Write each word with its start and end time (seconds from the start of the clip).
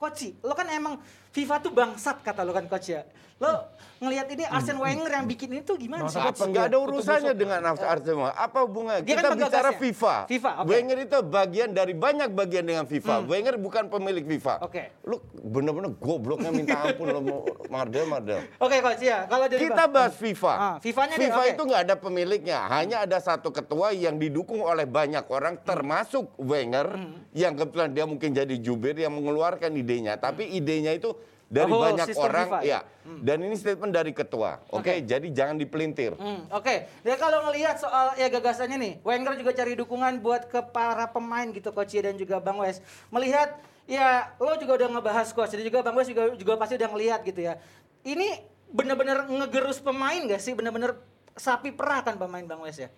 Coach, 0.00 0.32
lo 0.40 0.56
kan 0.56 0.64
emang 0.72 0.96
FIFA 1.30 1.60
tuh 1.60 1.70
bangsat 1.70 2.24
kata 2.24 2.40
lo 2.40 2.56
kan 2.56 2.64
coach 2.64 2.88
ya. 2.88 3.04
Lo 3.36 3.68
ngelihat 4.00 4.28
ini 4.32 4.44
Arsene 4.44 4.76
Wenger 4.76 5.08
yang 5.12 5.24
bikin 5.24 5.48
ini 5.48 5.60
tuh 5.60 5.76
gimana 5.76 6.08
sih? 6.08 6.16
Apa 6.16 6.44
nggak 6.44 6.72
ada 6.72 6.76
urusannya 6.76 7.32
dengan 7.32 7.60
Arsene 7.72 8.16
Wenger? 8.16 8.36
Apa 8.36 8.58
hubungannya? 8.64 9.00
Dia 9.00 9.16
Kita 9.16 9.28
kan 9.28 9.36
bicara. 9.36 9.70
FIFA. 9.76 10.14
FIFA, 10.28 10.50
oke. 10.60 10.68
Wenger 10.68 10.98
itu 11.00 11.18
bagian 11.22 11.68
dari 11.72 11.92
banyak 11.92 12.32
bagian 12.32 12.64
dengan 12.64 12.84
FIFA. 12.84 13.24
Wenger 13.24 13.56
bukan 13.56 13.88
pemilik 13.88 14.24
FIFA. 14.24 14.54
Oke. 14.60 14.92
Lu 15.04 15.20
bener-bener 15.40 15.88
gobloknya 15.96 16.52
minta 16.52 16.84
ampun 16.84 17.06
lo 17.08 17.20
mau 17.20 17.40
Mardel 17.72 18.04
Mardel. 18.04 18.40
Oke 18.60 18.76
coach 18.80 19.00
ya, 19.00 19.24
kalau 19.24 19.48
dari 19.48 19.60
Kita 19.64 19.84
bahas 19.84 20.12
FIFA. 20.16 20.52
Ah, 20.52 20.76
FIFA-nya 20.76 21.16
FIFA 21.16 21.40
oke. 21.40 21.50
itu 21.56 21.62
nggak 21.64 21.82
ada 21.88 21.96
pemiliknya, 21.96 22.58
hanya 22.68 22.96
ada 23.04 23.16
satu 23.20 23.48
ketua 23.48 23.92
yang 23.92 24.20
didukung 24.20 24.60
oleh 24.60 24.84
banyak 24.84 25.24
orang, 25.28 25.56
termasuk 25.60 26.28
Wenger, 26.36 26.88
Hmm. 26.92 27.24
yang 27.32 27.56
kebetulan 27.56 27.88
dia 27.88 28.04
mungkin 28.04 28.32
jadi 28.32 28.52
jubir 28.58 28.92
yang 28.96 29.16
mengeluarkan 29.16 29.72
idenya. 29.90 30.14
Tapi 30.14 30.46
idenya 30.46 30.94
itu 30.94 31.10
dari 31.50 31.66
Oh, 31.66 31.82
banyak 31.82 32.06
orang, 32.14 32.62
ya? 32.62 32.62
ya. 32.62 32.80
Dan 33.02 33.42
ini 33.42 33.58
statement 33.58 33.90
dari 33.90 34.14
ketua. 34.14 34.62
Oke, 34.70 35.02
jadi 35.02 35.26
jangan 35.34 35.58
dipelintir. 35.58 36.14
Hmm, 36.14 36.46
Oke, 36.54 36.86
ya 37.02 37.18
kalau 37.18 37.50
ngelihat 37.50 37.74
soal 37.74 38.14
ya 38.14 38.30
gagasannya 38.30 38.78
nih, 38.78 38.92
Wenger 39.02 39.34
juga 39.34 39.50
cari 39.50 39.74
dukungan 39.74 40.22
buat 40.22 40.46
ke 40.46 40.62
para 40.70 41.10
pemain 41.10 41.50
gitu 41.50 41.74
Coach 41.74 41.98
dan 41.98 42.14
juga 42.14 42.38
Bang 42.38 42.62
Wes. 42.62 42.78
Melihat 43.10 43.58
ya 43.90 44.30
lo 44.38 44.54
juga 44.54 44.78
udah 44.78 44.88
ngebahas 44.94 45.34
Coach, 45.34 45.58
dan 45.58 45.66
juga 45.66 45.82
Bang 45.82 45.98
Wes 45.98 46.06
juga 46.06 46.30
juga 46.38 46.54
pasti 46.54 46.78
udah 46.78 46.86
ngelihat 46.86 47.26
gitu 47.26 47.42
ya. 47.42 47.58
Ini 48.06 48.46
bener-bener 48.70 49.26
ngegerus 49.26 49.82
pemain 49.82 50.22
gak 50.30 50.38
sih? 50.38 50.54
Bener-bener 50.54 50.94
sapi 51.34 51.74
perah 51.74 52.06
kan 52.06 52.14
pemain 52.14 52.46
Bang 52.46 52.62
Wes 52.62 52.78
ya? 52.78 52.94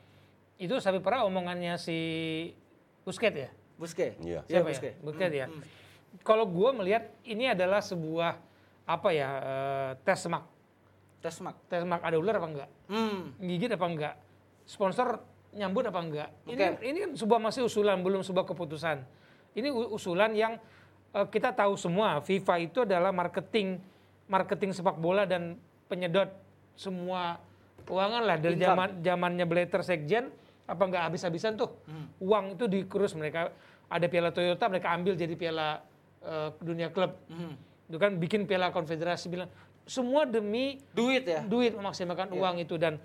Itu 0.60 0.76
sapi 0.76 1.00
perah 1.00 1.24
omongannya 1.24 1.80
si 1.80 1.96
Busquets 3.08 3.48
ya? 3.48 3.50
Buske. 3.80 4.12
Iya. 4.20 4.44
Iya 4.44 4.60
Siapa 4.60 4.68
Buske. 4.68 4.90
ya? 4.92 4.94
Busquets 5.00 5.34
ya. 5.34 5.46
Kalau 6.20 6.44
gue 6.44 6.70
melihat 6.76 7.08
ini 7.24 7.48
adalah 7.48 7.80
sebuah 7.80 8.36
apa 8.84 9.08
ya 9.16 9.28
eh, 9.40 9.90
tes 10.04 10.20
semak. 10.20 10.44
Tes 11.24 11.40
mak. 11.40 11.56
Tes 11.72 11.80
semak 11.80 12.04
ada 12.04 12.16
ular 12.20 12.36
apa 12.36 12.48
enggak? 12.52 12.70
Hmm. 12.92 13.32
Gigit 13.40 13.72
apa 13.72 13.86
enggak? 13.88 14.14
Sponsor 14.68 15.24
nyambut 15.56 15.88
apa 15.88 16.00
enggak? 16.04 16.28
Ini 16.44 16.52
Oke. 16.52 16.60
kan, 16.60 16.72
ini 16.84 16.98
kan 17.08 17.10
sebuah 17.16 17.40
masih 17.40 17.64
usulan 17.64 17.98
belum 18.04 18.20
sebuah 18.20 18.44
keputusan. 18.44 19.00
Ini 19.56 19.68
usulan 19.72 20.36
yang 20.36 20.60
eh, 21.16 21.26
kita 21.32 21.56
tahu 21.56 21.80
semua 21.80 22.20
FIFA 22.20 22.54
itu 22.60 22.78
adalah 22.84 23.10
marketing 23.10 23.80
marketing 24.28 24.72
sepak 24.72 24.96
bola 24.96 25.28
dan 25.28 25.56
penyedot 25.90 26.30
semua 26.72 27.36
keuangan 27.84 28.22
lah 28.24 28.36
dari 28.40 28.56
zaman 28.56 29.04
zamannya 29.04 29.44
Blatter 29.44 29.82
Sekjen 29.84 30.32
apa 30.64 30.82
enggak 30.88 31.02
habis-habisan 31.10 31.58
tuh 31.58 31.68
uang 32.22 32.56
itu 32.56 32.64
dikurus 32.70 33.12
mereka 33.12 33.52
ada 33.92 34.06
piala 34.08 34.32
Toyota 34.32 34.72
mereka 34.72 34.94
ambil 34.94 35.18
jadi 35.18 35.34
piala 35.36 35.84
eh, 36.22 36.50
dunia 36.62 36.88
klub 36.94 37.12
itu 37.90 37.98
kan 38.00 38.16
bikin 38.16 38.48
piala 38.48 38.72
konfederasi 38.72 39.28
bilang 39.28 39.50
semua 39.84 40.24
demi 40.24 40.78
Duit 40.94 41.26
ya? 41.26 41.42
duit 41.44 41.74
memaksimalkan 41.74 42.30
uang 42.32 42.62
itu 42.62 42.78
dan 42.78 43.02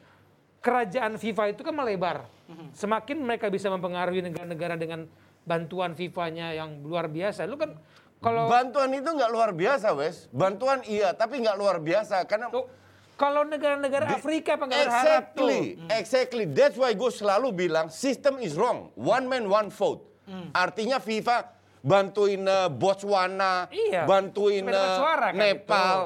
kerajaan 0.62 1.16
FIFA 1.16 1.44
itu 1.56 1.62
kan 1.64 1.74
melebar. 1.74 2.28
Semakin 2.76 3.24
mereka 3.24 3.48
bisa 3.48 3.72
mempengaruhi 3.72 4.20
negara-negara 4.20 4.76
dengan 4.76 5.08
bantuan 5.48 5.96
FIFA-nya 5.96 6.60
yang 6.60 6.84
luar 6.84 7.08
biasa. 7.08 7.48
Lu 7.48 7.56
kan 7.56 7.76
kalau 8.18 8.50
Bantuan 8.50 8.90
itu 8.98 9.06
nggak 9.08 9.32
luar 9.32 9.54
biasa, 9.54 9.94
Wes. 9.94 10.26
Bantuan 10.34 10.82
iya, 10.90 11.14
tapi 11.14 11.38
nggak 11.38 11.58
luar 11.58 11.78
biasa 11.78 12.26
karena 12.26 12.50
tuh, 12.50 12.66
kalau 13.14 13.46
negara-negara 13.46 14.10
Afrika 14.10 14.58
apa 14.58 14.66
nggak 14.66 14.82
berharap 14.90 15.26
tuh? 15.38 15.48
Exactly, 15.48 15.62
exactly. 15.94 16.44
That's 16.50 16.78
why 16.82 16.98
gue 16.98 17.12
selalu 17.14 17.54
bilang 17.54 17.94
system 17.94 18.42
is 18.42 18.58
wrong. 18.58 18.90
One 18.98 19.30
man, 19.30 19.46
one 19.46 19.70
vote. 19.70 20.02
Hmm. 20.26 20.50
Artinya 20.52 20.98
FIFA 20.98 21.57
bantuin 21.82 22.42
eh, 22.44 22.70
Botswana, 22.70 23.68
Iya, 23.70 24.06
bantuin 24.08 24.66
eh, 24.68 24.96
suara 24.98 25.30
kan 25.34 25.40
Nepal, 25.40 25.98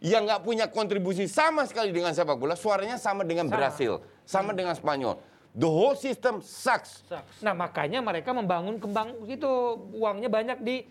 yang 0.00 0.24
nggak 0.24 0.42
punya 0.42 0.66
kontribusi 0.72 1.28
sama 1.28 1.68
sekali 1.68 1.92
dengan 1.92 2.16
sepak 2.16 2.36
bola, 2.36 2.56
suaranya 2.56 2.96
sama 2.96 3.22
dengan 3.22 3.46
Sama. 3.48 3.56
Brasil, 3.56 3.92
sama 4.24 4.50
dengan 4.56 4.72
Spanyol. 4.72 5.20
The 5.50 5.66
whole 5.66 5.98
system 5.98 6.38
sucks. 6.40 7.02
Nah 7.42 7.52
makanya 7.52 7.98
mereka 7.98 8.30
membangun 8.30 8.78
kembang 8.78 9.26
gitu 9.26 9.82
uangnya 9.98 10.30
banyak 10.30 10.62
di 10.62 10.86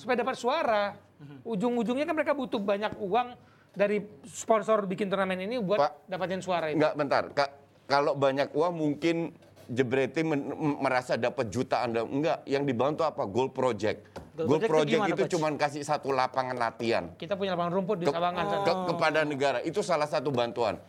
supaya 0.00 0.24
dapat 0.24 0.36
suara. 0.40 0.96
Ujung-ujungnya 1.44 2.08
kan 2.08 2.14
mereka 2.16 2.32
butuh 2.32 2.62
banyak 2.62 2.96
uang 3.02 3.36
dari 3.74 4.00
sponsor 4.24 4.88
bikin 4.88 5.12
turnamen 5.12 5.44
ini 5.44 5.60
buat 5.60 5.78
Pak, 5.78 5.92
dapatin 6.08 6.40
suara 6.40 6.72
itu. 6.72 6.80
Enggak, 6.80 6.94
bentar. 6.96 7.22
Kak, 7.36 7.50
kalau 7.84 8.16
banyak 8.16 8.48
uang 8.56 8.72
mungkin 8.74 9.34
Men- 9.68 10.48
m- 10.48 10.78
merasa 10.80 11.14
dapat 11.14 11.52
jutaan. 11.52 11.92
dan- 11.92 12.08
Enggak, 12.08 12.40
yang 12.44 12.64
dibantu 12.64 13.04
apa? 13.04 13.28
Goal 13.28 13.52
Project. 13.52 14.08
Goal 14.34 14.48
Goal 14.48 14.60
Project 14.64 14.88
itu 14.88 14.96
Project 15.04 15.20
itu 15.20 15.32
cuman 15.36 15.52
kasih 15.54 15.82
satu 15.84 16.08
lapangan 16.08 16.56
latihan. 16.56 17.12
Kita 17.14 17.36
punya 17.36 17.52
lapangan 17.52 17.72
rumput 17.76 17.96
di 18.00 18.06
ke- 18.08 18.14
Sawangan 18.14 18.44
sana. 18.48 18.64
ke- 18.64 18.78
kepada 18.88 19.20
negara. 19.22 19.58
Itu 19.60 19.84
salah 19.84 20.08
satu 20.08 20.32
bantuan. 20.32 20.80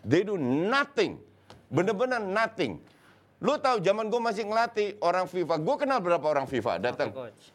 They 0.00 0.24
do 0.24 0.40
nothing. 0.40 1.20
Bener-bener 1.68 2.18
nothing. 2.18 2.80
Lu 3.36 3.60
tahu 3.60 3.84
zaman 3.84 4.08
gue 4.08 4.16
masih 4.16 4.48
ngelatih 4.48 4.96
orang 4.98 5.28
FIFA. 5.28 5.60
Gue 5.60 5.76
kenal 5.76 6.00
berapa 6.00 6.24
orang 6.24 6.48
FIFA 6.48 6.72
datang. 6.80 7.12
Coach. 7.12 7.52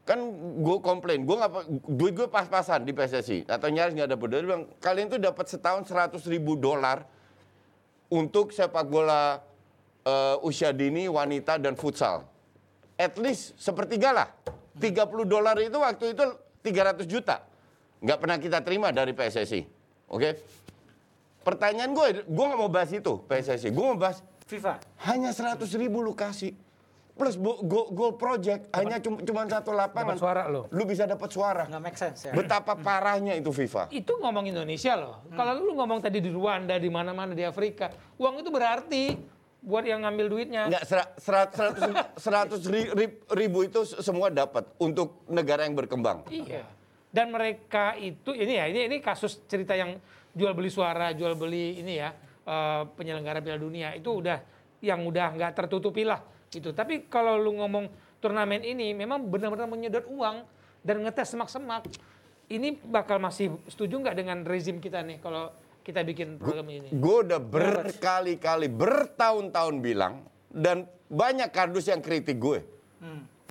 Kan 0.00 0.22
gue 0.56 0.76
komplain, 0.80 1.22
gue 1.22 1.34
nggak 1.34 1.52
duit 1.88 2.14
gue 2.14 2.26
pas-pasan 2.26 2.82
di 2.82 2.90
PSSI 2.90 3.42
atau 3.44 3.66
nyaris 3.66 3.90
nggak 3.92 4.06
dapet. 4.08 4.26
Dia 4.28 4.42
bilang 4.44 4.62
kalian 4.78 5.06
tuh 5.08 5.18
dapat 5.18 5.46
setahun 5.46 5.82
100 5.84 6.22
ribu 6.26 6.54
dolar 6.54 7.06
untuk 8.06 8.50
sepak 8.50 8.86
bola 8.86 9.38
eh, 10.10 10.36
usia 10.42 10.70
dini, 10.70 11.06
wanita 11.06 11.56
dan 11.56 11.78
futsal. 11.78 12.26
At 12.94 13.14
least 13.16 13.54
sepertiga 13.56 14.10
lah. 14.10 14.28
30 14.76 15.06
dolar 15.24 15.56
itu 15.56 15.76
waktu 15.76 16.12
itu 16.12 16.24
300 16.62 17.04
juta. 17.04 17.44
Nggak 18.00 18.18
pernah 18.18 18.36
kita 18.36 18.58
terima 18.60 18.88
dari 18.90 19.12
PSSI. 19.12 19.60
Oke? 20.08 20.40
Pertanyaan 21.40 21.92
gue, 21.92 22.06
gue 22.24 22.44
nggak 22.44 22.60
mau 22.60 22.68
bahas 22.68 22.92
itu 22.92 23.12
PSSI. 23.24 23.72
Gue 23.72 23.84
mau 23.86 23.96
bahas 23.96 24.20
FIFA. 24.44 24.82
hanya 25.06 25.30
100 25.30 25.62
ribu 25.78 26.02
lu 26.02 26.12
kasih. 26.12 26.52
Plus 27.14 27.36
go- 27.36 27.60
go- 27.60 27.92
goal 27.92 28.16
project 28.16 28.72
hanya 28.72 28.96
cuma 28.96 29.20
cuma 29.20 29.44
satu 29.44 29.76
lapangan. 29.76 30.16
Dapat 30.16 30.20
suara 30.20 30.42
lo. 30.48 30.72
Lu 30.72 30.84
bisa 30.84 31.04
dapat 31.04 31.28
suara. 31.28 31.64
Nggak 31.68 31.82
make 31.82 31.98
sense 32.00 32.20
ya? 32.24 32.32
Betapa 32.32 32.72
parahnya 32.74 33.36
itu 33.36 33.52
FIFA. 33.52 33.92
Itu 33.92 34.16
ngomong 34.16 34.48
Indonesia 34.48 34.96
loh. 34.96 35.20
Kalau 35.28 35.52
lu 35.54 35.76
ngomong 35.76 36.00
tadi 36.00 36.18
di 36.18 36.32
Rwanda, 36.32 36.76
di 36.76 36.88
mana-mana 36.88 37.36
di 37.36 37.44
Afrika, 37.44 37.92
uang 38.16 38.40
itu 38.40 38.48
berarti 38.48 39.02
buat 39.60 39.84
yang 39.84 40.00
ngambil 40.04 40.26
duitnya. 40.32 40.62
Enggak, 40.72 40.84
sera- 40.88 41.10
sera- 41.20 41.52
seratus, 41.52 41.82
seratus 42.16 42.60
ri- 42.64 42.90
ri- 42.96 43.20
ribu 43.36 43.64
itu 43.64 43.84
semua 43.84 44.32
dapat 44.32 44.64
untuk 44.80 45.20
negara 45.28 45.68
yang 45.68 45.76
berkembang. 45.76 46.24
Iya. 46.32 46.64
Dan 47.10 47.34
mereka 47.34 47.98
itu 47.98 48.32
ini 48.32 48.56
ya, 48.56 48.64
ini 48.70 48.86
ini 48.88 48.96
kasus 49.02 49.42
cerita 49.44 49.76
yang 49.76 50.00
jual 50.32 50.54
beli 50.56 50.70
suara, 50.72 51.12
jual 51.12 51.34
beli 51.36 51.82
ini 51.82 51.98
ya 52.00 52.14
eh, 52.46 52.82
penyelenggara 52.96 53.44
Piala 53.44 53.60
Dunia 53.60 53.92
itu 53.92 54.22
udah 54.22 54.38
yang 54.80 55.04
udah 55.04 55.36
nggak 55.36 55.52
tertutupi 55.52 56.08
lah 56.08 56.24
gitu. 56.48 56.72
Tapi 56.72 57.10
kalau 57.10 57.36
lu 57.36 57.60
ngomong 57.60 57.90
turnamen 58.22 58.64
ini 58.64 58.96
memang 58.96 59.28
benar-benar 59.28 59.68
menyedot 59.68 60.08
uang 60.08 60.46
dan 60.80 60.96
ngetes 61.04 61.36
semak-semak. 61.36 61.84
Ini 62.50 62.82
bakal 62.82 63.22
masih 63.22 63.54
setuju 63.70 64.00
nggak 64.02 64.16
dengan 64.16 64.42
rezim 64.42 64.82
kita 64.82 65.04
nih 65.06 65.22
kalau 65.22 65.54
kita 65.82 66.00
bikin 66.04 66.36
program 66.36 66.66
ini? 66.68 66.88
Gue 66.92 67.24
udah 67.26 67.40
berkali-kali, 67.40 68.68
bertahun-tahun 68.68 69.74
bilang, 69.80 70.24
dan 70.50 70.84
banyak 71.10 71.50
kardus 71.50 71.90
yang 71.90 72.00
kritik 72.00 72.38
gue. 72.38 72.62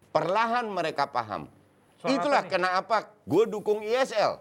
Perlahan 0.09 0.66
mereka 0.66 1.06
paham. 1.06 1.45
Soal 2.00 2.16
Itulah 2.16 2.44
kenapa 2.47 3.12
gue 3.28 3.44
dukung 3.45 3.84
ISL. 3.84 4.40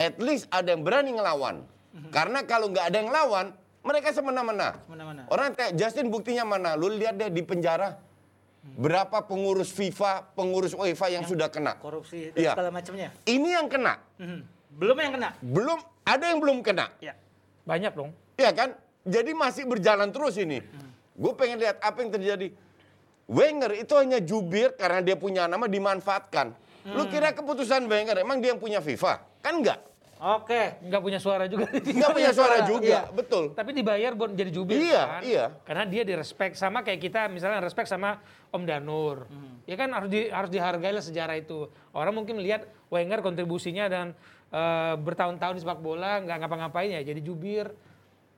At 0.00 0.16
least 0.16 0.48
ada 0.48 0.72
yang 0.72 0.80
berani 0.82 1.14
ngelawan. 1.14 1.62
Karena 2.08 2.42
kalau 2.48 2.72
nggak 2.72 2.86
ada 2.88 2.96
yang 2.96 3.12
lawan, 3.12 3.46
mereka 3.84 4.12
semena-mena. 4.16 4.80
Semena-mena. 4.88 5.22
Orang 5.28 5.52
kayak 5.52 5.76
Justin 5.76 6.08
buktinya 6.08 6.44
mana? 6.48 6.74
Lu 6.74 6.88
lihat 6.88 7.20
deh 7.20 7.28
di 7.28 7.44
penjara. 7.44 8.00
Berapa 8.60 9.24
pengurus 9.24 9.72
FIFA, 9.72 10.36
pengurus 10.36 10.76
UEFA 10.76 11.08
yang, 11.08 11.24
sudah 11.24 11.48
kena. 11.48 11.80
Korupsi 11.80 12.28
dan 12.32 12.40
Iya. 12.44 12.52
segala 12.52 12.70
macamnya. 12.72 13.08
Ini 13.24 13.48
yang 13.56 13.66
kena. 13.72 13.96
Mhm. 14.20 14.40
Belum 14.70 14.96
yang 14.96 15.12
kena. 15.18 15.30
Belum, 15.42 15.78
ada 16.06 16.24
yang 16.30 16.38
belum 16.38 16.58
kena. 16.62 16.86
Ya. 17.02 17.18
Banyak 17.66 17.92
dong. 17.94 18.10
Iya 18.38 18.50
kan? 18.54 18.76
Jadi 19.04 19.30
masih 19.34 19.64
berjalan 19.66 20.12
terus 20.14 20.38
ini. 20.38 20.62
Gue 21.16 21.32
pengen 21.34 21.60
lihat 21.60 21.82
apa 21.82 22.00
yang 22.00 22.12
terjadi. 22.14 22.48
Wenger 23.30 23.72
itu 23.78 23.94
hanya 23.94 24.18
jubir 24.18 24.74
karena 24.74 25.02
dia 25.02 25.14
punya 25.14 25.46
nama 25.46 25.66
dimanfaatkan. 25.70 26.54
Lu 26.90 27.06
kira 27.06 27.30
keputusan 27.36 27.86
Wenger 27.86 28.24
emang 28.24 28.40
dia 28.40 28.56
yang 28.56 28.60
punya 28.62 28.80
FIFA? 28.80 29.20
Kan 29.44 29.60
enggak. 29.60 29.89
Oke. 30.20 30.76
Nggak 30.84 31.00
punya 31.00 31.16
suara 31.16 31.48
juga. 31.48 31.64
Enggak 31.96 32.12
punya 32.12 32.30
suara 32.30 32.60
juga, 32.62 32.84
Iya. 32.84 33.02
betul. 33.08 33.56
Tapi 33.56 33.70
dibayar 33.72 34.12
buat 34.12 34.30
jadi 34.30 34.52
jubir 34.52 34.76
Iya, 34.76 35.02
kan? 35.08 35.20
iya. 35.24 35.44
Karena 35.64 35.84
dia 35.84 36.04
direspek 36.04 36.52
sama 36.52 36.84
kayak 36.84 37.00
kita 37.00 37.20
misalnya 37.26 37.58
respect 37.58 37.88
sama 37.88 38.20
Om 38.50 38.62
Danur. 38.62 39.24
Ya 39.64 39.74
kan 39.74 39.88
harus 39.90 40.06
di, 40.06 40.28
harus 40.28 40.52
dihargai 40.52 40.92
lah 40.92 41.00
sejarah 41.00 41.34
itu. 41.34 41.64
Orang 41.90 42.12
mungkin 42.14 42.36
melihat 42.36 42.68
Wenger 42.86 43.20
kontribusinya 43.20 43.86
dan 43.86 44.06
eh, 44.50 44.94
bertahun-tahun 44.94 45.56
di 45.56 45.62
sepak 45.62 45.78
bola 45.78 46.20
nggak 46.20 46.36
ngapa-ngapain 46.38 46.90
ya 46.90 47.00
jadi 47.00 47.20
jubir. 47.20 47.72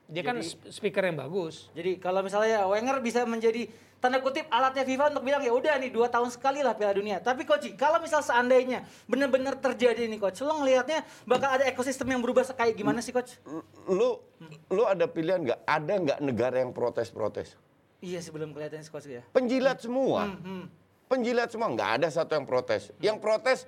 Dia 0.07 0.23
kan 0.23 0.39
Jadi- 0.39 0.55
sp- 0.55 0.69
speaker 0.71 1.03
yang 1.03 1.17
bagus. 1.17 1.67
Jadi 1.73 1.97
kalau 1.97 2.21
misalnya 2.21 2.63
Wenger 2.63 3.01
bisa 3.01 3.25
menjadi 3.25 3.67
tanda 4.03 4.19
kutip 4.19 4.51
alatnya 4.51 4.83
FIFA 4.83 5.15
untuk 5.15 5.23
bilang 5.23 5.39
ya 5.39 5.55
udah 5.55 5.79
nih 5.79 5.95
dua 5.95 6.11
tahun 6.11 6.27
sekali 6.27 6.59
lah 6.59 6.75
Piala 6.75 6.99
Dunia. 6.99 7.23
Tapi 7.23 7.47
coach, 7.47 7.71
kalau 7.79 8.03
misal 8.03 8.19
seandainya 8.19 8.83
benar-benar 9.07 9.55
terjadi 9.55 10.11
nih 10.11 10.19
coach, 10.19 10.43
lo 10.43 10.59
ngelihatnya 10.59 11.07
bakal 11.23 11.55
ada 11.55 11.71
ekosistem 11.71 12.11
yang 12.11 12.19
berubah 12.19 12.43
kayak 12.43 12.75
gimana 12.75 12.99
sih 12.99 13.15
coach? 13.15 13.39
Lu 13.87 14.19
lu 14.67 14.83
ada 14.83 15.07
pilihan 15.07 15.39
nggak? 15.39 15.61
Ada 15.63 15.93
nggak 16.03 16.19
negara 16.19 16.59
yang 16.59 16.75
protes-protes? 16.75 17.55
Iya 18.03 18.19
sih 18.19 18.35
belum 18.35 18.51
kelihatan 18.51 18.83
sih 18.83 18.91
coach 18.91 19.07
ya. 19.07 19.23
Penjilat 19.31 19.79
semua. 19.79 20.27
Hmm, 20.27 20.43
hmm. 20.43 20.65
Penjilat 21.07 21.55
semua 21.55 21.71
nggak 21.71 21.91
ada 22.03 22.09
satu 22.11 22.35
yang 22.35 22.43
protes. 22.43 22.91
Yang 22.99 23.23
protes 23.23 23.59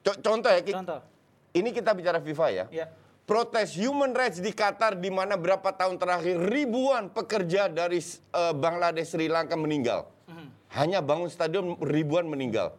co- 0.00 0.16
contoh 0.16 0.48
ya, 0.48 0.64
Contoh. 0.64 1.04
ini 1.52 1.68
kita 1.76 1.92
bicara 1.92 2.24
FIFA 2.24 2.46
ya. 2.48 2.64
Ya. 2.72 2.86
Protes 3.28 3.76
human 3.76 4.16
rights 4.16 4.40
di 4.40 4.56
Qatar 4.56 4.96
di 4.96 5.12
mana 5.12 5.36
berapa 5.36 5.68
tahun 5.76 6.00
terakhir 6.00 6.40
ribuan 6.48 7.12
pekerja 7.12 7.68
dari 7.68 8.00
eh, 8.00 8.54
Bangladesh 8.56 9.12
Sri 9.12 9.28
Lanka 9.28 9.52
meninggal. 9.52 10.08
Hanya 10.72 11.00
bangun 11.00 11.28
stadion 11.32 11.76
ribuan 11.80 12.28
meninggal. 12.28 12.76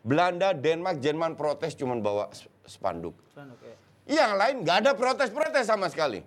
Belanda, 0.00 0.56
Denmark, 0.56 1.00
Jerman 1.00 1.36
protes 1.36 1.76
cuman 1.76 2.00
bawa 2.00 2.32
spanduk. 2.64 3.12
Cuman, 3.36 3.52
oke. 3.52 3.70
Yang 4.08 4.32
lain 4.40 4.56
nggak 4.64 4.76
ada 4.84 4.92
protes-protes 4.96 5.68
sama 5.68 5.92
sekali. 5.92 6.24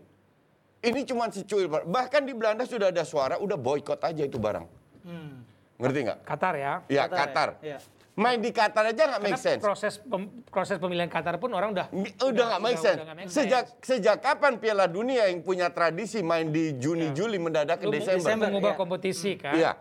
Ini 0.81 1.02
cuma 1.06 1.30
secuil. 1.30 1.69
Bahkan 1.69 2.22
di 2.25 2.34
Belanda 2.38 2.66
sudah 2.66 2.94
ada 2.94 3.02
suara, 3.06 3.38
udah 3.42 3.58
boykot 3.58 4.02
aja 4.02 4.22
itu 4.25 4.38
barang. 4.38 4.66
Hmm. 5.06 5.42
Ngerti 5.81 6.00
nggak? 6.06 6.19
Qatar 6.25 6.54
ya. 6.58 6.74
Ya, 6.86 7.06
Qatar 7.06 7.10
ya? 7.10 7.18
Qatar. 7.18 7.50
Iya. 7.62 7.78
Main 8.12 8.44
di 8.44 8.52
Qatar 8.52 8.92
aja 8.92 9.08
nggak 9.08 9.22
make 9.24 9.40
sense. 9.40 9.63
proses 9.63 9.96
pem- 9.98 10.44
proses 10.46 10.75
pemilihan 10.75 11.08
Qatar 11.08 11.40
pun 11.40 11.48
orang 11.50 11.72
udah 11.72 11.88
Udah 12.22 12.46
nggak 12.52 12.62
make 12.62 12.75
sense. 12.75 13.00
udah 13.00 13.16
make 13.16 13.31
Sejak 13.31 13.63
sejak 13.80 14.19
kapan 14.19 14.60
Piala 14.60 14.84
Dunia 14.86 15.31
yang 15.31 15.40
punya 15.40 15.72
tradisi 15.72 16.19
main 16.19 16.52
di 16.52 16.75
Juni 16.75 17.16
Juli 17.16 17.40
mendadak 17.40 17.80
ke 17.80 17.88
Lu 17.88 17.96
Desember? 17.96 18.19
Desember. 18.19 18.48
mengubah 18.52 18.74
iya. 18.75 18.80
kompetisi 18.80 19.31
kan. 19.40 19.56
Iya. 19.56 19.72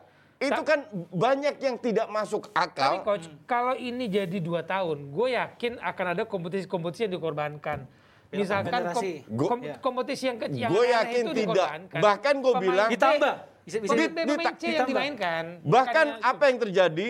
Itu 0.41 0.63
kan 0.63 0.87
banyak 1.11 1.59
yang 1.59 1.77
tidak 1.77 2.07
masuk 2.09 2.49
Tapi 2.49 2.65
akal. 2.65 2.93
coach, 3.05 3.27
kalau 3.45 3.75
ini 3.75 4.09
jadi 4.09 4.39
dua 4.41 4.65
tahun, 4.65 5.13
gue 5.13 5.29
yakin 5.37 5.77
akan 5.77 6.07
ada 6.09 6.23
kompetisi-kompetisi 6.25 7.05
yang 7.05 7.13
dikorbankan. 7.13 7.85
Misalkan 8.31 8.95
kom- 8.95 9.21
kom- 9.37 9.61
Iya. 9.61 9.75
kompetisi 9.83 10.31
yang 10.31 10.39
kecil, 10.39 10.65
yang 10.65 10.71
Gue 10.71 10.87
yakin 10.89 11.23
itu 11.27 11.33
tidak. 11.35 11.45
dikorbankan. 11.45 12.01
Bahkan 12.01 12.35
gue 12.39 12.55
bilang- 12.57 12.89
Ditambah. 12.89 13.35
Bisa 13.61 13.77
bisa 13.77 13.93
Pemain 13.93 14.11
pemain 14.17 14.55
C 14.57 14.65
yang 14.71 14.89
dimainkan. 14.89 15.45
Bahkan 15.61 16.07
apa 16.23 16.45
yang 16.49 16.59
terjadi? 16.59 17.09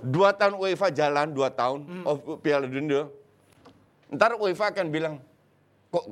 Dua 0.00 0.30
tahun 0.30 0.54
UEFA 0.56 0.88
jalan, 0.90 1.26
dua 1.30 1.48
tahun 1.48 1.80
Hmm. 1.82 2.04
of 2.04 2.16
Piala 2.38 2.66
Dunia. 2.66 3.08
Ntar 4.06 4.34
UEFA 4.34 4.70
akan 4.70 4.86
bilang, 4.86 5.14
kok 5.88 6.04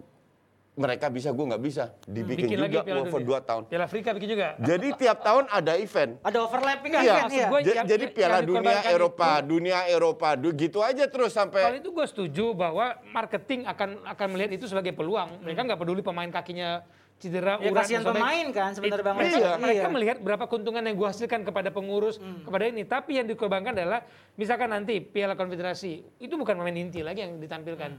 mereka 0.75 1.06
bisa, 1.06 1.31
gue 1.31 1.44
nggak 1.44 1.62
bisa. 1.62 1.94
Dibikin 2.02 2.50
bikin 2.50 2.58
lagi 2.58 2.75
juga 2.75 2.82
Piala 2.82 3.00
over 3.00 3.10
Dunia. 3.14 3.26
dua 3.26 3.38
tahun. 3.40 3.62
Piala 3.64 3.84
Afrika 3.84 4.08
bikin 4.10 4.28
juga. 4.28 4.46
Jadi 4.58 4.88
tiap 4.96 5.19
tahun 5.20 5.44
ada 5.48 5.72
event. 5.76 6.12
Ada 6.20 6.38
overlapping 6.40 6.92
kan? 6.92 7.00
Iya. 7.00 7.14
kan? 7.14 7.28
Iya. 7.31 7.46
gue- 7.46 7.62
Ja- 7.62 7.75
yang- 7.76 7.86
jadi 7.86 8.04
yang 8.04 8.14
Piala 8.14 8.38
Dunia 8.42 8.78
Eropa, 8.84 9.31
itu- 9.32 9.46
dunia 9.46 9.78
Eropa, 9.86 10.28
du- 10.34 10.50
gitu 10.52 10.78
aja 10.81 11.04
terus 11.06 11.31
Kalau 11.31 11.46
sampai 11.46 11.78
itu 11.78 11.88
gue 11.88 12.06
setuju 12.06 12.44
bahwa 12.52 12.86
marketing 13.06 13.62
akan 13.64 13.88
akan 14.04 14.26
melihat 14.28 14.50
itu 14.52 14.66
sebagai 14.66 14.90
peluang. 14.90 15.38
Mereka 15.40 15.62
nggak 15.62 15.78
peduli 15.78 16.02
pemain 16.02 16.26
kakinya 16.28 16.82
cedera, 17.19 17.56
Ya 17.62 17.70
urat, 17.72 17.87
kasihan 17.87 18.02
pemain 18.05 18.46
kan 18.52 18.70
sebenarnya 18.76 19.05
Bang. 19.06 19.16
Mereka, 19.16 19.38
Iya. 19.38 19.52
mereka 19.56 19.87
melihat 19.88 20.16
berapa 20.20 20.44
keuntungan 20.50 20.82
yang 20.84 20.96
gue 20.99 21.08
hasilkan 21.08 21.40
kepada 21.46 21.70
pengurus, 21.72 22.20
kepada 22.20 22.64
ini. 22.69 22.82
Tapi 22.84 23.16
yang 23.22 23.26
dikorbankan 23.31 23.72
adalah, 23.72 24.05
misalkan 24.37 24.69
nanti 24.69 25.00
Piala 25.00 25.38
Konfederasi, 25.38 26.20
itu 26.20 26.34
bukan 26.37 26.58
pemain 26.58 26.75
inti 26.76 27.00
lagi 27.00 27.25
yang 27.25 27.40
ditampilkan. 27.40 27.90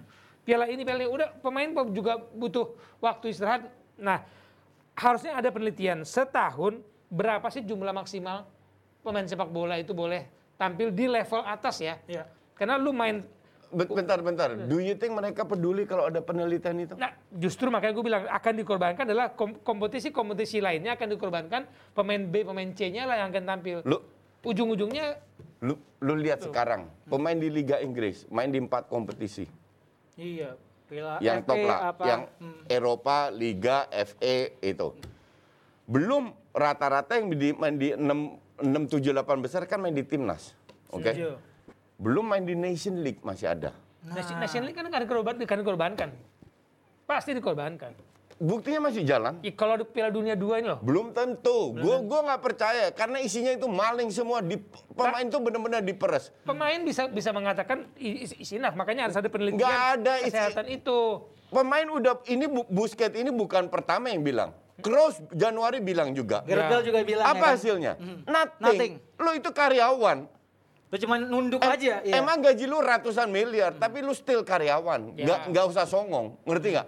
Piala 0.46 0.70
ini, 0.70 0.86
Piala 0.86 1.02
ini, 1.02 1.10
udah 1.10 1.30
pemain 1.42 1.68
juga 1.90 2.22
butuh 2.22 2.78
waktu 3.02 3.34
istirahat. 3.34 3.66
Nah, 3.98 4.22
harusnya 4.94 5.36
ada 5.36 5.50
penelitian 5.50 6.06
setahun 6.06 6.80
berapa 7.10 7.48
sih 7.50 7.66
jumlah 7.66 7.92
maksimal 7.96 8.46
pemain 9.02 9.26
sepak 9.26 9.50
bola 9.50 9.78
itu 9.78 9.94
boleh 9.94 10.26
tampil 10.58 10.90
di 10.94 11.06
level 11.10 11.42
atas 11.44 11.82
ya. 11.82 11.98
Iya. 12.06 12.26
Karena 12.56 12.80
lu 12.80 12.96
main 12.96 13.22
bentar 13.76 14.20
bentar. 14.24 14.50
Do 14.56 14.80
you 14.80 14.96
think 14.96 15.12
mereka 15.12 15.44
peduli 15.44 15.84
kalau 15.84 16.08
ada 16.08 16.24
penelitian 16.24 16.80
itu? 16.80 16.94
Nah, 16.96 17.12
justru 17.36 17.68
makanya 17.68 17.94
gue 17.94 18.06
bilang 18.08 18.24
akan 18.32 18.54
dikorbankan 18.56 19.04
adalah 19.04 19.36
kom- 19.36 19.60
kompetisi-kompetisi 19.60 20.64
lainnya 20.64 20.96
akan 20.96 21.08
dikorbankan 21.12 21.68
pemain 21.92 22.24
B, 22.24 22.48
pemain 22.48 22.70
C-nya 22.72 23.04
lah 23.04 23.20
yang 23.20 23.30
akan 23.36 23.44
tampil. 23.44 23.78
Lu 23.84 24.00
Ujung-ujungnya 24.46 25.18
lu 25.66 25.74
lu 26.06 26.14
lihat 26.22 26.46
sekarang 26.46 26.86
pemain 27.10 27.34
di 27.34 27.50
Liga 27.50 27.82
Inggris 27.82 28.30
main 28.30 28.54
di 28.54 28.62
empat 28.62 28.86
kompetisi. 28.86 29.50
Iya. 30.16 30.54
Piala 30.86 31.18
yang 31.18 31.42
FA 31.42 31.50
top 31.50 31.58
lah, 31.66 31.80
apa? 31.90 32.04
yang 32.06 32.22
Hmm. 32.38 32.62
Eropa, 32.70 33.34
Liga, 33.34 33.90
FA 33.90 34.54
itu. 34.62 34.94
Belum 35.90 36.30
rata-rata 36.54 37.18
yang 37.18 37.34
di, 37.34 37.50
main 37.58 37.74
di 37.74 37.90
6 37.98 38.06
6 38.62 39.02
7 39.02 39.18
8 39.18 39.42
besar 39.42 39.66
kan 39.66 39.82
main 39.82 39.98
di 39.98 40.06
timnas. 40.06 40.54
Oke. 40.94 41.10
Setuju. 41.10 41.42
Belum 41.96 42.28
main 42.28 42.44
di 42.44 42.54
Nation 42.54 43.00
League 43.00 43.24
masih 43.24 43.48
ada. 43.48 43.72
Nation, 44.06 44.38
Nation 44.38 44.64
League 44.64 44.76
kan 44.76 44.86
akan 44.86 45.02
dikorban, 45.02 45.34
akan 45.36 45.58
dikorbankan. 45.58 46.10
Pasti 47.06 47.32
dikorbankan. 47.32 47.96
Buktinya 48.36 48.92
masih 48.92 49.08
jalan. 49.08 49.40
Ya, 49.40 49.56
kalau 49.56 49.80
di 49.80 49.88
Piala 49.88 50.12
Dunia 50.12 50.36
2 50.36 50.60
ini 50.60 50.68
loh. 50.68 50.84
Belum 50.84 51.16
tentu. 51.16 51.72
Gue 51.72 52.04
gua 52.04 52.20
nggak 52.22 52.42
percaya 52.44 52.92
karena 52.92 53.24
isinya 53.24 53.56
itu 53.56 53.64
maling 53.64 54.12
semua. 54.12 54.44
Di, 54.44 54.60
pemain 54.92 55.24
itu 55.24 55.40
benar-benar 55.40 55.80
diperes. 55.80 56.36
Pemain 56.44 56.76
bisa 56.84 57.08
bisa 57.08 57.32
mengatakan 57.32 57.88
i- 57.96 58.28
is, 58.28 58.36
is 58.36 58.52
enough. 58.52 58.76
makanya 58.76 59.08
harus 59.08 59.16
ada 59.16 59.32
penelitian 59.32 59.64
Nggak 59.64 59.80
ada 59.96 60.14
isi- 60.20 60.36
kesehatan 60.36 60.68
itu. 60.68 61.00
Pemain 61.48 61.88
udah 61.88 62.20
ini 62.28 62.46
Bu- 62.52 62.68
Busquets 62.68 63.16
ini 63.16 63.32
bukan 63.32 63.72
pertama 63.72 64.12
yang 64.12 64.20
bilang. 64.20 64.52
Kroos 64.76 65.24
Januari 65.32 65.80
bilang 65.80 66.12
juga. 66.12 66.44
Ya. 66.44 66.68
Juga 66.84 67.08
bilang 67.08 67.24
Apa 67.24 67.40
ya 67.40 67.42
kan? 67.42 67.56
hasilnya? 67.56 67.94
Nothing. 68.28 68.60
Nothing. 68.60 68.94
Lo 69.16 69.32
itu 69.32 69.50
karyawan. 69.50 70.28
Lu 70.94 70.96
cuma 71.02 71.16
nunduk 71.18 71.62
Em- 71.66 71.74
aja. 71.74 71.94
Iya. 72.06 72.22
Emang 72.22 72.40
gaji 72.40 72.66
lu 72.70 72.78
ratusan 72.78 73.28
miliar, 73.28 73.74
tapi 73.76 74.06
lu 74.06 74.14
still 74.14 74.46
karyawan. 74.46 75.18
Ya. 75.18 75.26
Nggak 75.26 75.40
nggak 75.52 75.66
usah 75.74 75.86
songong, 75.90 76.38
ngerti 76.46 76.78
nggak? 76.78 76.88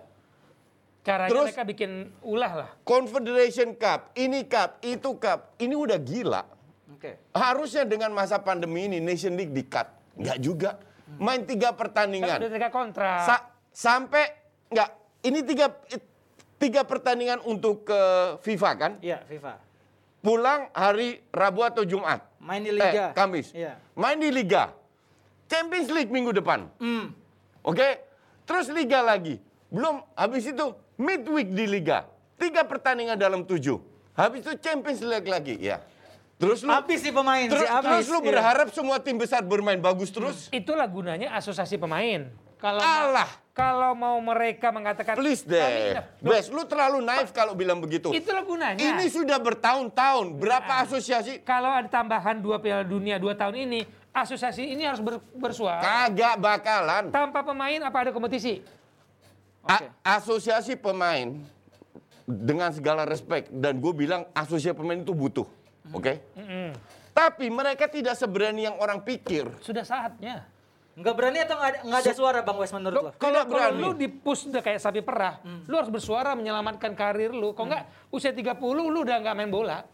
Caranya 1.01 1.31
Terus- 1.31 1.47
mereka 1.49 1.63
bikin 1.65 1.91
ulah 2.19 2.53
lah. 2.53 2.69
Confederation 2.83 3.71
Cup, 3.73 4.11
ini 4.13 4.43
cup, 4.43 4.83
itu 4.83 5.09
cup, 5.15 5.55
ini 5.57 5.71
udah 5.71 5.95
gila. 5.97 6.43
Oke. 6.91 7.15
Harusnya 7.31 7.87
dengan 7.87 8.11
masa 8.11 8.37
pandemi 8.37 8.85
ini 8.85 8.99
Nation 8.99 9.33
League 9.33 9.55
di 9.55 9.63
cut, 9.63 9.87
nggak 10.19 10.37
juga. 10.39 10.75
Main 11.07 11.47
tiga 11.47 11.71
Kan 11.71 11.79
pertandingan, 11.79 12.37
udah 12.43 12.51
tiga 12.51 12.69
kontrak. 12.69 13.23
Sa- 13.23 13.47
sampai 13.71 14.23
nggak? 14.67 14.89
Ini 15.23 15.39
tiga 15.47 15.71
tiga 16.59 16.81
pertandingan 16.83 17.39
untuk 17.47 17.87
ke 17.87 18.01
FIFA 18.43 18.71
kan? 18.75 18.91
Iya, 18.99 19.23
FIFA. 19.23 19.53
Pulang 20.19 20.67
hari 20.73 21.21
Rabu 21.29 21.61
atau 21.61 21.85
Jumat? 21.85 22.25
Main 22.41 22.63
di 22.63 22.73
Liga. 22.73 23.11
Eh, 23.11 23.15
Kamis. 23.15 23.53
Iya. 23.53 23.77
Main 23.93 24.17
di 24.17 24.29
Liga. 24.33 24.73
Champions 25.47 25.87
League 25.93 26.11
minggu 26.11 26.35
depan. 26.35 26.67
Hmm. 26.81 27.13
Oke? 27.63 28.01
Terus 28.43 28.67
Liga 28.73 28.99
lagi. 28.99 29.39
Belum, 29.67 29.99
habis 30.15 30.47
itu 30.47 30.65
midweek 30.95 31.51
di 31.51 31.65
Liga. 31.67 32.07
Tiga 32.35 32.63
pertandingan 32.63 33.15
dalam 33.15 33.43
tujuh. 33.43 33.79
Habis 34.15 34.43
itu 34.43 34.53
Champions 34.59 34.99
League 35.03 35.27
lagi. 35.27 35.55
Ya. 35.59 35.83
Terus 36.37 36.61
lu, 36.61 36.69
Habis 36.69 37.01
sih 37.01 37.09
pemain 37.09 37.49
terus, 37.49 37.65
sih 37.65 37.69
habis. 37.69 37.89
terus 37.89 38.07
lu 38.13 38.19
Iya. 38.21 38.27
berharap 38.29 38.67
semua 38.69 39.01
tim 39.01 39.17
besar 39.17 39.41
bermain 39.41 39.81
bagus 39.81 40.13
terus? 40.13 40.53
Itulah 40.53 40.85
gunanya 40.85 41.33
asosiasi 41.33 41.81
pemain. 41.81 42.29
Kalau 42.57 42.81
Alah. 42.81 43.29
kalau 43.53 43.93
mau 43.93 44.17
mereka 44.17 44.73
mengatakan 44.73 45.13
Please 45.13 45.45
"Kami 45.45 45.53
deh. 45.53 45.93
enough." 45.93 46.09
Bes, 46.19 46.45
lu 46.49 46.65
terlalu 46.65 47.05
naif 47.05 47.29
kalau 47.29 47.53
bilang 47.53 47.77
begitu. 47.77 48.09
Itulah 48.09 48.41
gunanya. 48.41 48.81
Ini 48.81 49.05
sudah 49.07 49.37
bertahun-tahun. 49.37 50.33
Berapa 50.35 50.81
asosiasi? 50.81 51.41
kalau 51.41 51.69
ada 51.69 51.85
tambahan 51.85 52.37
dua 52.37 52.57
Piala 52.57 52.81
Dunia 52.81 53.17
dua 53.17 53.37
tahun 53.37 53.69
ini, 53.69 53.85
asosiasi 54.09 54.73
ini 54.73 54.83
harus 54.83 55.01
ber- 55.01 55.21
bersuara. 55.33 55.81
Kagak 55.81 56.35
bakalan. 56.37 57.03
Tanpa 57.13 57.45
pemain 57.45 57.77
apa 57.79 57.97
ada 58.01 58.11
kompetisi? 58.11 58.65
A- 59.61 59.93
asosiasi 60.17 60.73
pemain 60.73 61.37
dengan 62.25 62.73
segala 62.73 63.05
respect 63.05 63.53
dan 63.53 63.77
gue 63.77 63.93
bilang 63.93 64.25
asosiasi 64.33 64.73
pemain 64.73 64.97
itu 64.97 65.13
butuh, 65.13 65.45
oke? 65.93 66.13
Tapi 67.11 67.49
mereka 67.49 67.85
tidak 67.85 68.13
seberani 68.13 68.65
yang 68.65 68.77
orang 68.77 69.01
pikir. 69.01 69.45
Sudah 69.61 69.81
saatnya. 69.81 70.56
Nggak 70.97 71.13
berani 71.13 71.37
atau 71.37 71.55
nggak 71.55 71.69
ada, 71.69 71.79
nggak 71.85 71.99
ada 72.01 72.11
suara 72.11 72.39
Bang 72.41 72.57
Wes 72.57 72.73
menurut 72.73 72.97
lo? 72.97 73.11
Kalau 73.15 73.45
berani. 73.45 73.77
lu 73.77 73.93
dipus 73.93 74.49
udah 74.49 74.65
kayak 74.65 74.81
sapi 74.81 75.05
perah, 75.05 75.37
lu 75.45 75.77
harus 75.77 75.93
bersuara 75.93 76.33
menyelamatkan 76.33 76.97
karir 76.97 77.29
lu. 77.29 77.53
Kalau 77.53 77.69
enggak 77.69 77.85
usia 78.09 78.33
30 78.33 78.57
lu 78.83 79.05
udah 79.05 79.21
nggak 79.21 79.35
main 79.37 79.47
bola. 79.47 79.85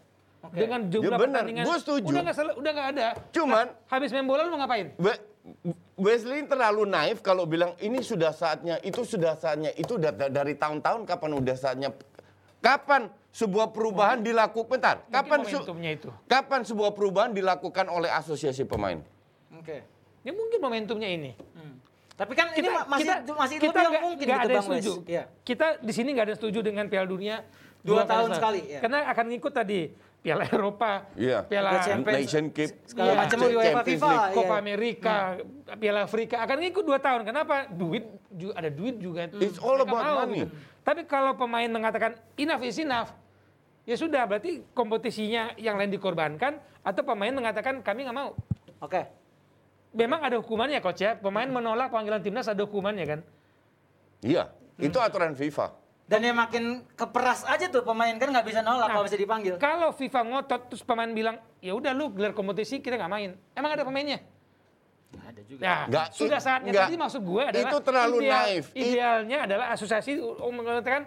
Dengan 0.46 0.88
jumlah 0.88 1.08
Ya 1.08 1.16
benar, 1.18 1.40
pertandingan 1.40 1.64
setuju. 1.78 2.04
udah 2.06 2.20
nggak 2.22 2.36
udah 2.54 2.72
nggak 2.72 2.88
ada. 2.90 3.06
Cuman- 3.30 3.68
Nah, 3.70 3.88
habis 3.88 4.12
main 4.12 4.24
bola 4.24 4.44
lu 4.44 4.50
mau 4.50 4.60
ngapain? 4.60 4.92
We- 4.96 5.22
Wesley 5.94 6.44
terlalu 6.44 6.84
naif 6.84 7.20
kalau 7.20 7.44
bilang 7.44 7.76
ini 7.78 8.00
sudah 8.00 8.32
saatnya, 8.32 8.80
itu 8.80 9.04
sudah 9.04 9.36
saatnya, 9.36 9.72
itu 9.72 9.94
da- 9.94 10.10
da- 10.10 10.32
dari 10.32 10.52
tahun-tahun 10.52 11.04
kapan 11.04 11.30
udah 11.34 11.52
saatnya. 11.54 11.92
Kapan 12.58 13.12
sebuah 13.28 13.70
perubahan 13.70 14.20
dilakukan? 14.20 14.68
Bentar, 14.70 14.96
kapan 15.06 15.44
itu? 15.44 16.08
kapan 16.24 16.60
sebuah 16.64 16.90
perubahan 16.92 17.30
dilakukan 17.30 17.86
oleh 17.86 18.08
asosiasi 18.08 18.64
pemain? 18.64 19.04
Oke. 19.54 19.84
Ya 20.24 20.32
mungkin 20.32 20.58
momentumnya 20.58 21.06
ini. 21.06 21.36
Hmm. 21.52 21.76
Tapi 22.14 22.32
kan 22.32 22.46
ini 22.52 22.66
ma- 22.66 22.86
masih 22.88 23.06
masih 23.28 23.56
kita 23.58 23.76
yang 23.76 23.92
nggak- 23.92 24.04
mungkin 24.04 24.24
nggak 24.24 24.38
gitu 24.38 24.46
ada 24.46 24.54
yang 24.54 24.66
setuju. 24.66 24.92
Iya. 25.04 25.22
Kita 25.42 25.66
di 25.78 25.92
sini 25.92 26.08
nggak 26.10 26.24
ada 26.24 26.32
yang 26.32 26.40
setuju 26.40 26.58
dengan 26.60 26.84
Piala 26.86 27.04
Dunia 27.04 27.36
Dua 27.84 28.00
kali 28.00 28.08
tahun 28.08 28.30
sekali. 28.32 28.60
sekali, 28.60 28.60
ya. 28.70 28.80
Karena 28.80 28.98
akan 29.04 29.24
ngikut 29.28 29.52
tadi 29.52 29.80
Piala 30.24 30.44
Eropa, 30.48 30.92
Iya. 31.12 31.38
Piala 31.44 31.70
Champions. 31.82 32.16
Nation 32.16 32.46
Cup, 32.48 32.70
Segala 32.86 33.04
Iya. 33.06 33.18
macam 33.20 33.38
UEFA 33.42 33.80
FIFA. 33.84 34.08
Iya. 34.08 34.32
Copa 34.32 34.54
America, 34.56 35.14
Piala 35.76 36.00
Afrika 36.00 36.36
akan 36.40 36.56
ngikut 36.58 36.80
dua 36.82 36.98
tahun. 36.98 37.20
Kenapa? 37.22 37.56
Duit 37.68 38.04
juga 38.30 38.52
ada 38.56 38.70
duit 38.70 38.96
juga. 38.96 39.28
It's 39.36 39.60
all 39.60 39.76
about 39.76 40.00
mau 40.00 40.24
money. 40.24 40.40
gitu. 40.40 40.54
Tapi 40.80 41.04
kalau 41.04 41.34
pemain 41.34 41.68
mengatakan 41.68 42.16
enough 42.34 42.62
is 42.62 42.78
enough, 42.78 43.12
ya 43.82 43.96
sudah 43.96 44.24
berarti 44.24 44.64
kompetisinya 44.70 45.52
yang 45.58 45.76
lain 45.76 45.90
dikorbankan 45.90 46.56
atau 46.80 47.02
pemain 47.02 47.32
mengatakan 47.32 47.82
kami 47.82 48.06
nggak 48.06 48.14
mau. 48.14 48.32
Oke. 48.80 49.02
Memang 49.94 50.20
ada 50.20 50.36
hukumannya 50.36 50.78
coach 50.78 51.00
ya. 51.00 51.14
Pemain 51.14 51.46
menolak 51.46 51.88
panggilan 51.88 52.18
timnas 52.18 52.44
ada 52.44 52.60
hukumannya 52.60 53.06
kan. 53.06 53.20
Iya, 54.20 54.50
itu 54.76 54.98
aturan 54.98 55.32
FIFA. 55.32 55.70
Dan 56.04 56.20
yang 56.20 56.36
makin 56.36 56.84
keperas 56.92 57.48
aja 57.48 57.64
tuh 57.64 57.80
pemain 57.80 58.12
kan 58.12 58.28
nggak 58.28 58.44
bisa 58.44 58.60
nolak 58.60 58.90
Nah, 58.90 58.92
kalau 58.92 59.04
bisa 59.06 59.16
dipanggil. 59.16 59.54
Kalau 59.56 59.88
FIFA 59.88 60.20
ngotot 60.26 60.62
terus 60.68 60.82
pemain 60.82 61.08
bilang 61.08 61.40
ya 61.58 61.72
udah 61.72 61.96
lu 61.96 62.12
gelar 62.12 62.32
kompetisi 62.32 62.78
kita 62.78 62.98
nggak 62.98 63.08
main. 63.08 63.30
Emang 63.54 63.72
ada 63.72 63.82
pemainnya? 63.82 64.20
Ada 65.14 65.40
juga. 65.46 65.62
Nah, 65.62 65.80
Nggak, 65.86 66.06
sudah 66.12 66.40
saatnya. 66.42 66.70
nggak. 66.74 66.86
Tadi 66.90 66.96
maksud 66.98 67.22
gue 67.22 67.42
adalah 67.46 67.70
Itu 67.70 67.78
terlalu 67.80 68.16
naif. 68.20 68.64
I- 68.74 68.82
Idealnya 68.84 69.38
adalah 69.46 69.66
asosiasi 69.72 70.18
um, 70.18 70.52
mengatakan 70.52 71.06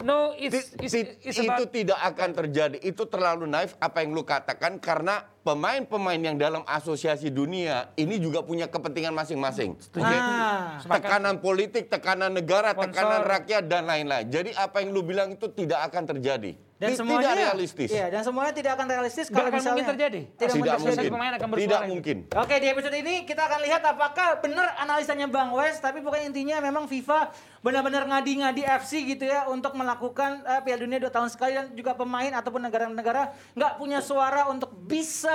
no 0.00 0.32
it's, 0.34 0.72
it's, 0.78 0.94
ti- 0.94 1.18
it's 1.20 1.36
itu 1.36 1.64
tidak 1.68 1.98
akan 2.00 2.30
terjadi. 2.32 2.78
Itu 2.80 3.04
terlalu 3.04 3.44
naif 3.44 3.74
apa 3.76 4.00
yang 4.00 4.14
lu 4.14 4.22
katakan 4.22 4.78
karena 4.78 5.26
pemain-pemain 5.44 6.16
yang 6.16 6.36
dalam 6.40 6.64
asosiasi 6.64 7.28
dunia 7.28 7.92
ini 8.00 8.16
juga 8.16 8.40
punya 8.40 8.64
kepentingan 8.64 9.12
masing-masing. 9.12 9.76
Oke? 9.76 10.00
Ah. 10.00 10.80
Tekanan 10.80 11.38
politik, 11.44 11.92
tekanan 11.92 12.32
negara, 12.32 12.72
Sponsor. 12.72 12.88
tekanan 12.90 13.20
rakyat 13.28 13.62
dan 13.68 13.84
lain-lain. 13.84 14.26
Jadi 14.32 14.50
apa 14.56 14.80
yang 14.80 14.96
lu 14.96 15.04
bilang 15.04 15.36
itu 15.36 15.46
tidak 15.52 15.84
akan 15.92 16.16
terjadi. 16.16 16.56
Dan 16.74 16.90
Ti- 16.90 16.98
semuanya 16.98 17.32
tidak 17.32 17.42
realistis. 17.46 17.90
Iya, 17.94 18.06
dan 18.10 18.20
semuanya 18.26 18.52
tidak 18.52 18.72
akan 18.74 18.86
realistis 18.90 19.26
kalau 19.30 19.46
akan 19.46 19.56
misalnya 19.56 19.76
mungkin 19.78 19.92
terjadi. 19.94 20.20
Tidak, 20.26 20.52
Tidak 20.58 20.76
mungkin 20.82 21.12
pemain 21.14 21.32
akan 21.38 21.48
Tidak 21.54 21.82
mungkin. 21.86 22.16
Oke, 22.34 22.54
di 22.58 22.66
episode 22.66 22.96
ini 22.98 23.14
kita 23.22 23.42
akan 23.46 23.60
lihat 23.62 23.82
apakah 23.86 24.28
benar 24.42 24.74
analisanya 24.82 25.30
Bang 25.30 25.54
Wes, 25.54 25.78
tapi 25.78 26.02
pokoknya 26.02 26.34
intinya 26.34 26.56
memang 26.58 26.90
FIFA 26.90 27.30
benar-benar 27.64 28.04
ngadi-ngadi 28.04 28.62
FC 28.84 29.16
gitu 29.16 29.24
ya 29.24 29.48
untuk 29.48 29.72
melakukan 29.72 30.44
eh, 30.44 30.60
Piala 30.60 30.80
Dunia 30.84 30.98
dua 31.00 31.12
tahun 31.14 31.32
sekali 31.32 31.56
dan 31.56 31.66
juga 31.72 31.96
pemain 31.96 32.32
ataupun 32.36 32.60
negara-negara 32.60 33.32
nggak 33.56 33.72
punya 33.80 34.04
suara 34.04 34.50
untuk 34.52 34.68
bisa 34.84 35.33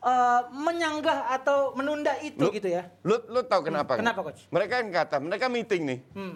eh, 0.00 0.40
menyanggah 0.52 1.34
atau 1.34 1.72
menunda 1.76 2.16
itu 2.20 2.40
Lu- 2.40 2.52
gitu 2.52 2.68
ya. 2.68 2.88
Lu, 3.02 3.20
lu 3.28 3.40
tahu 3.44 3.68
kenapa? 3.68 3.96
nggak? 3.96 4.02
Kenapa, 4.02 4.20
Coach? 4.26 4.42
Mereka 4.48 4.74
yang 4.80 4.90
kata, 4.90 5.16
mereka 5.20 5.46
meeting 5.46 5.82
nih. 5.86 6.00
Hmm. 6.14 6.34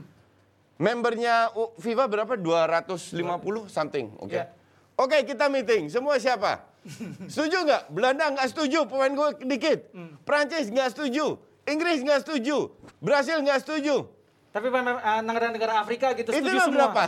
Membernya 0.74 1.54
FIFA 1.78 2.04
berapa? 2.10 2.34
250 2.34 3.70
something, 3.70 4.10
oke. 4.18 4.34
Ya. 4.34 4.50
Oke, 4.94 5.22
kita 5.26 5.46
meeting. 5.46 5.90
Semua 5.90 6.18
siapa? 6.18 6.66
setuju 7.32 7.64
nggak? 7.64 7.82
Belanda 7.90 8.24
nggak 8.34 8.48
setuju, 8.50 8.86
pemain 8.86 9.10
gue 9.10 9.28
dikit. 9.48 9.90
Hmm. 9.90 10.14
Prancis 10.22 10.70
nggak 10.70 10.94
setuju. 10.94 11.38
Inggris 11.64 12.04
nggak 12.04 12.28
setuju. 12.28 12.70
Brasil 13.00 13.40
nggak 13.40 13.64
setuju. 13.64 14.06
Tapi 14.54 14.70
eh, 14.70 15.20
negara-negara 15.26 15.82
Afrika 15.82 16.14
gitu 16.14 16.30
Itu 16.30 16.46
setuju 16.46 16.54
mah 16.54 16.66
semua. 16.70 16.78
berapa? 16.94 17.02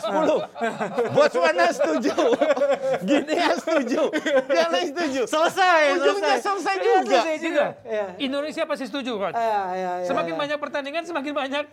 10. 1.06 1.14
Botswana 1.14 1.66
setuju. 1.70 2.14
Guinea 3.06 3.50
setuju. 3.54 4.00
Yang 4.50 4.70
lain 4.74 4.86
setuju. 4.90 5.22
Selesai, 5.30 5.82
Ujungnya 5.94 6.36
selesai 6.42 6.76
juga. 6.82 7.18
selesai 7.22 7.36
juga. 7.38 7.66
Iya. 7.86 8.06
Indonesia 8.18 8.62
pasti 8.66 8.90
setuju 8.90 9.14
coach. 9.14 9.38
Iya, 9.38 9.62
iya, 9.78 9.92
iya, 10.02 10.06
Semakin 10.10 10.34
iya. 10.34 10.40
banyak 10.42 10.58
pertandingan 10.58 11.02
semakin 11.06 11.32
banyak 11.38 11.64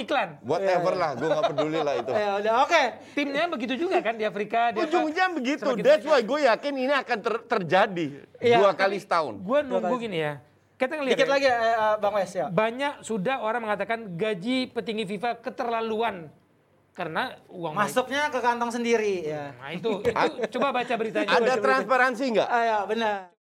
iklan. 0.00 0.28
Whatever 0.48 0.92
lah, 0.96 1.10
gue 1.12 1.28
nggak 1.28 1.44
peduli 1.52 1.80
lah 1.84 1.94
itu. 2.00 2.12
Ya 2.24 2.30
udah, 2.40 2.52
oke. 2.64 2.82
Timnya 3.12 3.44
begitu 3.52 3.74
juga 3.76 4.00
kan 4.00 4.16
di 4.16 4.24
Afrika. 4.24 4.72
Di 4.72 4.80
apa. 4.80 4.88
Ujungnya 4.88 5.26
begitu. 5.36 5.60
Semakin 5.60 5.84
That's 5.84 6.08
why 6.08 6.24
gue 6.24 6.40
yakin 6.48 6.72
ini 6.72 6.94
akan 6.96 7.18
ter- 7.20 7.44
terjadi 7.44 8.06
Iya, 8.40 8.64
dua 8.64 8.72
kali 8.72 8.96
setahun. 8.96 9.44
Gue 9.44 9.60
nunggu 9.60 9.92
gini 10.00 10.24
ya. 10.24 10.40
Kita 10.78 10.94
ngelihat 10.94 11.18
Dikit 11.18 11.26
ya, 11.26 11.34
lagi 11.34 11.48
eh, 11.50 11.58
eh, 11.58 11.94
Bang 11.98 12.14
Wes 12.14 12.32
ya. 12.32 12.46
banyak 12.46 13.02
sudah 13.02 13.42
orang 13.42 13.66
mengatakan 13.66 14.14
gaji 14.14 14.70
petinggi 14.70 15.10
FIFA 15.10 15.42
keterlaluan 15.42 16.30
karena 16.94 17.34
uang 17.50 17.78
Masuknya 17.78 18.30
ke 18.30 18.38
kantong 18.38 18.74
sendiri 18.74 19.26
ya. 19.26 19.54
Nah 19.58 19.70
itu, 19.74 20.02
itu 20.02 20.30
coba 20.58 20.82
baca 20.82 20.94
beritanya. 20.98 21.30
Ada 21.30 21.54
transparansi 21.58 22.24
nggak? 22.34 22.48
Ah, 22.50 22.62
ya, 22.62 22.78
benar. 22.86 23.30